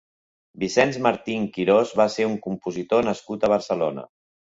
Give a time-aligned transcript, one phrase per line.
[0.61, 4.07] Vicenç Martín Quirós va ser un compositor nascut a Barcelona.